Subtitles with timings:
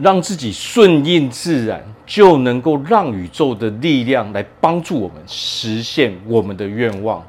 [0.00, 7.20] 让自己顺应自然，就能够让宇宙的力量来帮助我们实现我们的愿望。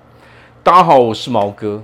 [0.61, 1.81] 大家好，我是毛哥。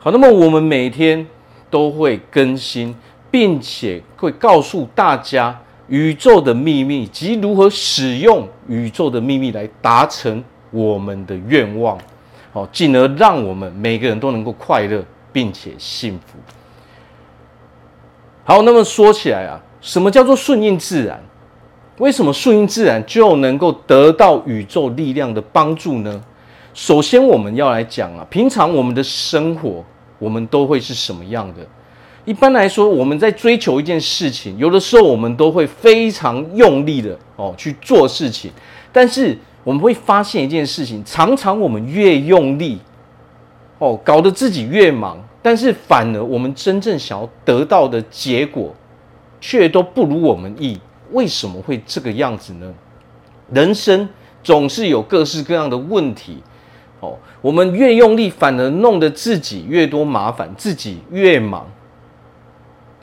[0.00, 1.24] 好，那么我们每天
[1.70, 2.92] 都会更新，
[3.30, 10.42] 并且会告诉大家宇宙的秘密及如何使用宇宙的秘密来达成
[10.72, 11.96] 我们的愿望，
[12.52, 16.36] 好，进而让我们每个人都能够快乐并且幸福。
[18.42, 19.60] 好，那么说起来啊。
[19.80, 21.20] 什么叫做顺应自然？
[21.98, 26.22] 为什么顺应自然就能够得到宇宙力量的帮助呢？
[26.72, 29.84] 首先，我们要来讲啊，平常我们的生活，
[30.18, 31.66] 我们都会是什么样的？
[32.24, 38.50] 一般来说，我们在追求一件事情，有的时候我们都会非常用力的哦去做事情，
[38.92, 42.78] 但是我们会发现一件事情，常常我们越用力
[43.78, 48.74] 哦，搞得自己越忙，但是反而我们真正想要得到的结果。
[49.40, 50.78] 却都不如我们意，
[51.12, 52.72] 为什么会这个样子呢？
[53.52, 54.08] 人生
[54.42, 56.42] 总是有各式各样的问题，
[57.00, 61.66] 哦，我们越用力，反而弄得自己越多麻烦，自己越忙，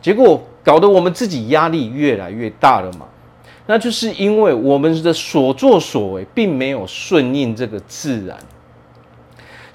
[0.02, 3.06] 结果搞得我们自己压力越来越大了嘛。
[3.66, 8.38] 那就是因为我们的所作所为并没有顺应这个自然。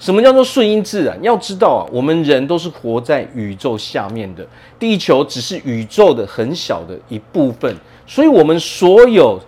[0.03, 1.17] 什么叫做顺应自然？
[1.23, 4.45] 要知道啊，我们人都是活在宇宙下面的，
[4.77, 7.73] 地球只是宇宙的很小的一部分，
[8.05, 9.39] 所以我们所有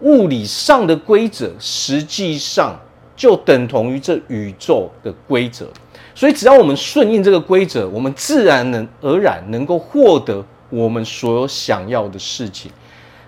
[0.00, 2.76] 物理上的规则，实际上
[3.14, 5.68] 就等同于这宇宙的规则。
[6.12, 12.68] 所以只要我们顺应这个规则，我们自然能而然能够获得我们所有想要的事情。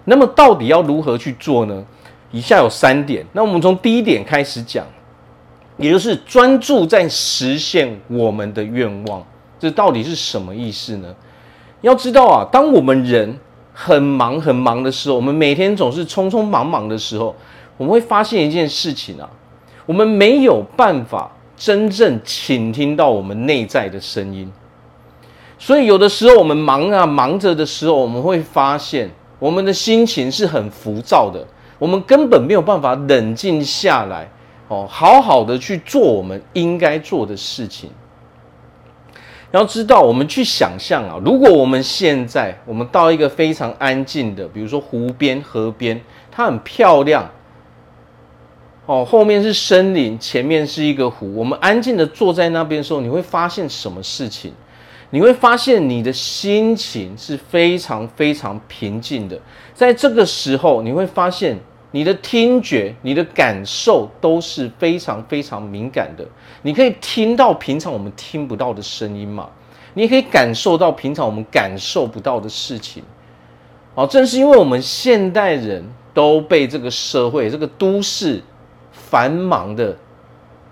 [0.04, 1.84] 那么到底要如何去做呢？
[2.32, 4.84] 以下有三点，那我们从第一点开始讲。
[5.76, 9.22] 也就是专注在实现我们的愿望，
[9.58, 11.14] 这到底是什么意思呢？
[11.80, 13.36] 要知道啊，当我们人
[13.72, 17.34] 很忙很忙的时候，我们每天总是匆匆忙忙的时候，
[17.76, 19.28] 我们会发现一件事情啊，
[19.84, 24.50] 我们没有办法真正倾听到我们内在的声音。
[25.58, 31.44] 所以有的时候我们忙啊忙着的时候，我们会发现我们的心情是很浮躁的，
[31.78, 34.30] 我们根本没有办法冷静下来。
[34.68, 37.90] 哦，好好的去做我们应该做的事情。
[39.50, 46.00] 要知道，我们去想象啊，如果我们现在我们到一个非常安静的，比如说湖边、河边，
[46.32, 47.30] 它很漂亮。
[48.86, 51.32] 哦，后面是森林，前面是一个湖。
[51.36, 54.52] 我们安静的坐在那边的时候，你会发现什么事情？
[55.10, 59.38] 你会发现你的心情是非常非常平静的。
[59.72, 61.58] 在这个时候，你会发现。
[61.94, 66.26] 你的听觉、你的感受都是非常非常敏感的。
[66.62, 69.48] 你可以听到平常我们听不到的声音嘛？
[69.94, 73.04] 你可以感受到平常我们感受不到的事情。
[73.94, 78.42] 哦，正是因为我们现代人都被这个社会、这个都市
[78.90, 79.96] 繁忙的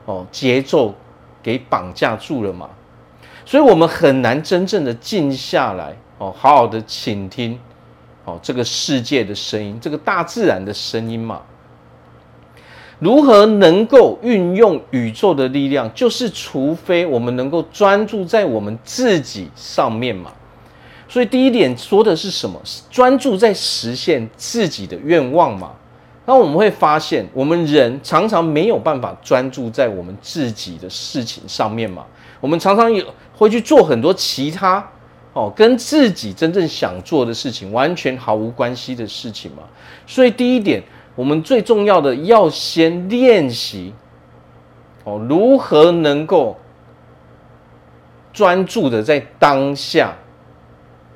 [0.06, 0.92] 哦节奏
[1.40, 2.68] 给绑架住了嘛，
[3.44, 7.60] 所以我们很难真正的静下来哦，好好的倾听。
[8.24, 11.42] 哦，这个世界的声音，这个大自然的声音嘛，
[13.00, 15.92] 如何能够运用宇宙的力量？
[15.92, 20.30] 就是除非我们能够专注在我们自己上面嘛。
[21.08, 22.62] 所以第一点说的是什么？
[22.90, 25.72] 专注在实现自己的愿望嘛。
[26.24, 32.06] 那我们会发现，我们人常常没有办法专注在我们自己的事情上面嘛。
[32.40, 33.04] 我们常常也
[33.36, 34.88] 会去做很多其他。
[35.34, 39.62] 哦，跟自己真正想做的事情完全毫无关系的事情嘛。
[40.06, 40.82] 所以第一点，
[41.14, 43.94] 我们最重要的要先练习
[45.04, 46.56] 哦，如何能够
[48.32, 50.14] 专注的在当下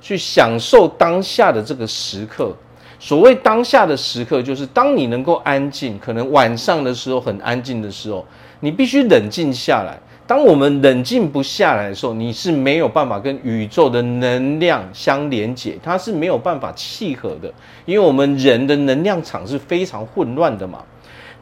[0.00, 2.56] 去享受当下的这个时刻。
[2.98, 8.24] 所谓当下的时刻，就是当你能够安静，可能晚上的时候很安静的时候，
[8.60, 9.98] 你必须冷静下来。
[10.26, 17.52] 当我们冷静不下来的时候，你是没有办法跟宇宙的能量相连接，它是没有办法契合的，
[17.84, 20.82] 因为我们人的能量场是非常混乱的嘛。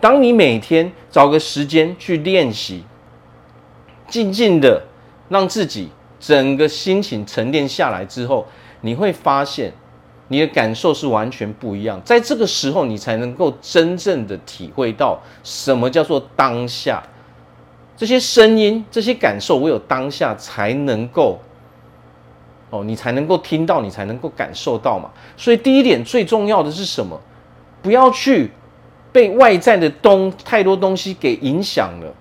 [0.01, 2.85] 当你每天找个时间去练习，
[4.07, 4.83] 静静的
[5.31, 5.89] 让自己
[6.21, 8.47] 整个心情沉淀下来之后，
[8.83, 9.73] 你会发现
[10.29, 11.99] 你的感受是完全不一样。
[12.05, 17.03] 在这个时候，你才能够真正的体会到什么叫做当下。
[17.97, 21.39] 这些声音、这些感受，唯有当下才能够，
[22.71, 25.11] 哦，你才能够听到，你才能够感受到嘛。
[25.37, 27.21] 所以第一点最重要的是什么？
[27.83, 28.51] 不要去
[29.13, 32.15] 被外在的东太多东西给影响了。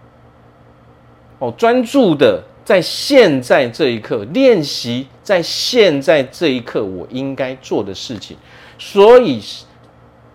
[1.39, 8.37] 哦，专注的在现在这一刻练习，在现在这一刻我应该做的事情。
[8.77, 9.41] 所以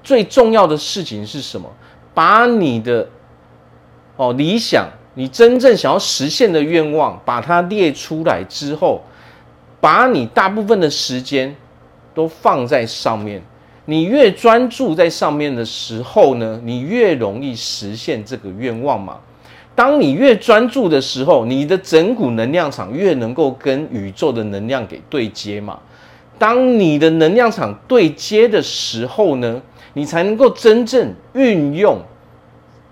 [0.03, 1.71] 最重要的事情是什么？
[2.13, 3.09] 把你的
[4.17, 4.89] 哦理想，
[5.19, 9.03] 你真正想要实现的愿望，把它列出来之后，
[9.81, 11.53] 把你大部分的时间
[12.15, 13.43] 都放在上面。
[13.87, 19.19] 你越专注在上面的时候呢，你越容易实现这个愿望嘛。
[19.75, 25.81] 当你越专注的时候，你的整股能量场越能够跟宇宙的能量给对接嘛。
[26.39, 29.61] 当你的能量场对接的时候呢，
[29.95, 31.99] 你才能够真正运用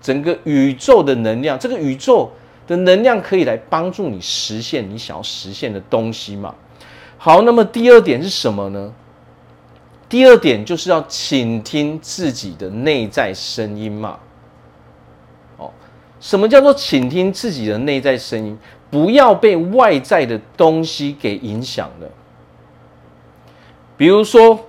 [0.01, 1.57] 整个宇宙的能量。
[1.57, 2.31] 这个宇宙
[2.67, 6.53] 的能量可以来帮助你实现你想要实现的东西嘛。
[7.17, 8.93] 好，那么第二点是什么呢？
[10.09, 14.19] 第二点就是要倾听自己的内在声音嘛。
[15.57, 15.71] 哦，
[16.19, 18.57] 什么叫做倾听自己的内在声音？
[18.89, 22.07] 不要被外在的东西给影响了。
[23.97, 24.66] 比如说，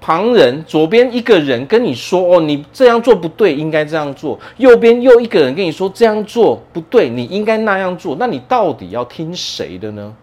[0.00, 10.14] 旁人左边一个人跟你说：“哦，你这样做不对，应该这样做。”右边又一个人跟你说：“这样做不对，你应该那样做。”那你到底要听谁的呢？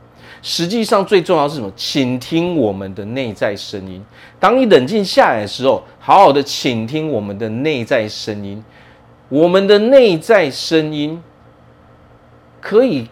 [0.41, 1.71] 实际上，最重要是什么？
[1.75, 4.03] 倾听我们的内在声音。
[4.39, 8.63] 当你冷静下来的时候，好好的倾听我们的内在声音。
[9.27, 11.21] 我们的内在声音
[12.61, 13.07] 可以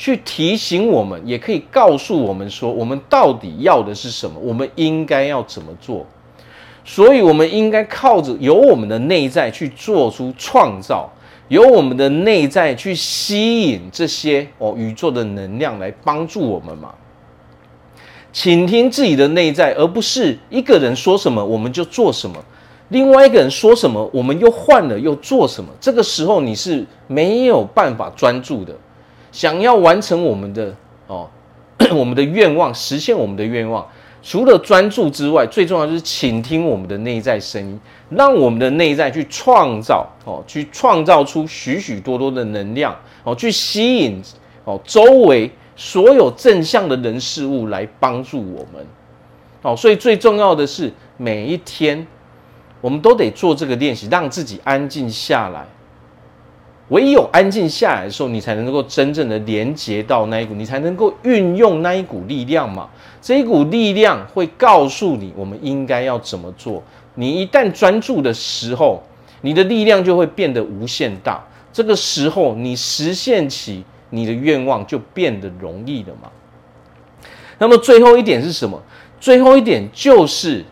[0.00, 4.40] 去提醒我们，也可以告诉我们说，我们到底要的是什么？
[4.40, 6.06] 我们应该要怎么做？
[6.86, 11.10] 所以，我们应该靠着由我们的内在去做出创造。
[11.48, 16.94] 由我们的内在去吸引这些哦宇宙的能量来帮助我们嘛，
[18.32, 22.42] 倾听自己的内在，而不是一个人说什么我们就做什么，
[22.88, 25.68] 另外一个人说什么我们又换了又做什么。
[25.78, 28.74] 这个时候你是没有办法专注的。
[29.32, 30.74] 想要完成我们的
[31.06, 31.28] 哦
[31.92, 33.86] 我们的愿望，实现我们的愿望。
[34.22, 37.80] 除了专注之外，最重要就是倾听我们的内在声音，
[38.10, 42.94] 让我们的内在去创造哦，去创造出许许多多的能量
[43.24, 44.22] 哦，去吸引
[44.64, 48.86] 哦周围所有正向的人事物来帮助我们
[49.62, 49.74] 哦。
[49.74, 52.06] 所以最重要的是每一天，
[52.82, 55.66] 我们都得做这个练习，让自己安静下来。
[56.90, 62.88] 唯有安静下来的时候，你才能够真正的连接到那一股，你才能够运用那一股力量嘛。
[63.22, 66.82] 这一股力量会告诉你，我们应该要怎么做。
[67.14, 69.02] 你一旦专注的时候，
[69.40, 71.44] 你的力量就会变得无限大。
[71.72, 76.28] 这个时候，你实现起你的愿望就变得容易了嘛。
[77.58, 78.82] 那么最后一点是什么？
[79.20, 80.64] 最后一点就是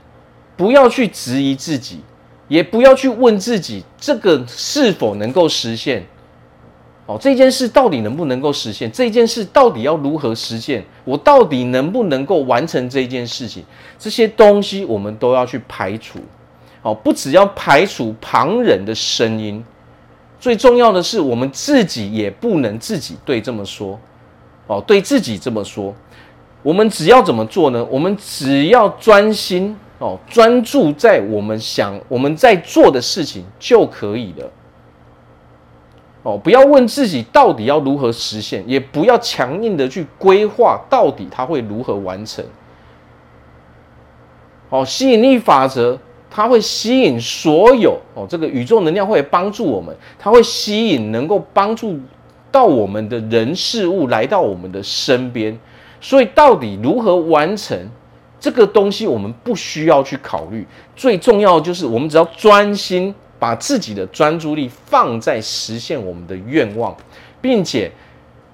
[0.56, 2.00] 不要去质疑自己。
[2.48, 6.04] 也不要去问自己这个是否能够实现，
[7.04, 8.90] 哦，这件事到底能不能够实现？
[8.90, 10.82] 这件事到底要如何实现？
[11.04, 13.62] 我到底能不能够完成这件事情？
[13.98, 16.18] 这些东西我们都要去排除，
[16.82, 19.62] 哦，不只要排除旁人的声音，
[20.40, 24.00] 最重要的是我们自己也不能自己对这么说，
[24.66, 25.94] 哦，对自己这么说。
[26.62, 27.84] 我们只要怎么做呢？
[27.90, 29.76] 我们只要专心。
[29.98, 34.50] 哦，专注在我们想我们在做的事情就可以了。
[36.22, 42.44] 哦，不要问自己到底要如何实现，也不要强硬的去规划到底它会如何完成。
[44.70, 45.98] 哦，吸引力法则
[46.30, 51.98] 它会吸引所有哦，这个宇宙能量会帮助我们，它会吸引能够帮助
[52.52, 55.58] 到我们的人事物来到我们的身边。
[56.00, 57.90] 所以，到底如何完成？
[58.40, 66.96] 这个东西我们不需要去考虑，最重要的就是我们只要专心把自己的专注力放在实现我们的愿望，
[67.40, 67.90] 并且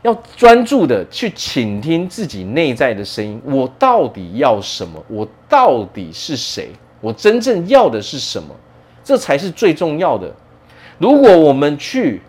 [0.03, 3.41] 要专注的去倾听自己内在的声音。
[3.45, 5.03] 我到底要什么？
[5.09, 6.71] 我到底是谁？
[7.01, 8.55] 我真正要的是什么？
[9.03, 10.35] 这才是最重要的。
[10.97, 12.23] 如果我们去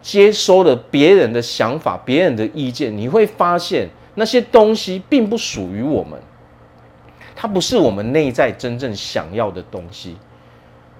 [0.00, 6.16] 接收了别人的想法、别人的意见，你会发现那些东西并不属于我们。
[7.34, 10.16] 它不是我们内在真正想要的东西，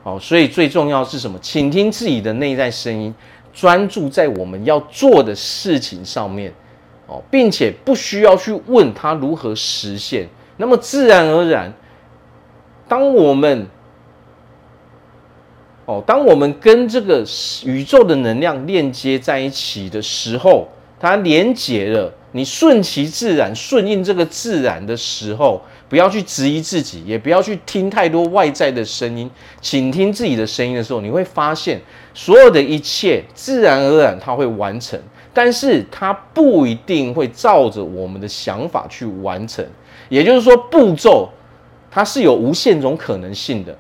[0.03, 1.39] 好，所以最重要是什么？
[1.39, 3.15] 倾听自己的内在声音，
[3.53, 6.53] 专注在我们要做的事情上面，
[7.07, 11.73] 哦，并且不需要去问他如何实现，那么自然而然，
[12.89, 13.67] 当我们，
[15.85, 17.25] 哦，当我们跟这个
[17.65, 20.67] 宇宙的能量链接在一起的时候，
[20.99, 25.61] 它连接了，你顺其自然，顺应这个自然的时候。
[25.93, 29.31] 不要去质疑自己，也不要去听太多外在的声音，
[29.61, 31.79] 倾听自己的声音的时候，你会发现
[32.15, 34.99] 所有的一切自然而然它会完成。
[35.35, 39.63] 但是它不一定会照着我们的想法去完成。
[40.09, 41.29] 也就是说，步骤
[41.91, 43.77] 它是有无限种可能性的，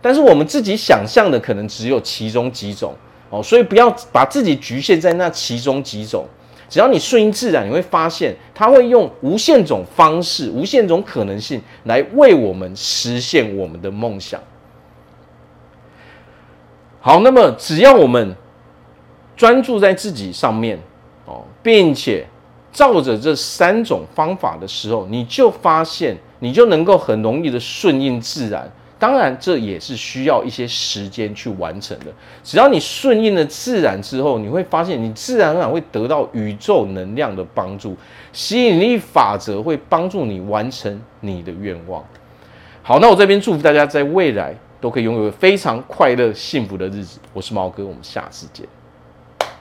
[0.00, 2.92] 但是我们自己想象的可能只有其中几种
[3.30, 6.26] 哦，所以不要把自己局限在那其中几种。
[6.72, 14.40] 只要你顺应自然，你会发现它会用无限种方式、无限种可能性来为我们实现我们的梦想。
[16.98, 18.34] 好，那么只要我们
[19.36, 20.78] 专注在自己上面
[21.26, 22.26] 哦，并且
[22.72, 28.72] 照着这三种方法的时候，你就发现你就能够很容易的顺应自然。
[29.02, 32.06] 当然，这也是需要一些时间去完成的。
[32.44, 37.96] 只要你顺应了自然之后，你会发现你自然而然会得到宇宙能量的帮助，
[38.32, 42.04] 吸引力法则会帮助你完成你的愿望。
[42.84, 47.18] 好，那我这边祝福大家在未来都可以拥有非常快乐、幸福的日子。
[47.32, 48.64] 我是毛哥，我们下次见。